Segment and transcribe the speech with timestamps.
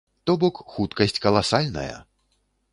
[0.29, 1.87] То бок хуткасць каласальная!